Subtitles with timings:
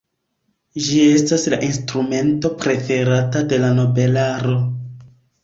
[0.85, 4.59] Ĝi estas la instrumento preferata de la nobelaro.